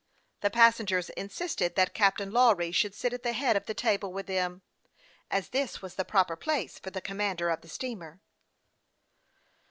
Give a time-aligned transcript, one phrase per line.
[0.39, 4.25] The passengers insisted that Captain Lawry should sit at the head of the table with
[4.25, 4.63] them,
[5.29, 8.19] as this was the proper place for the commander of the steamer.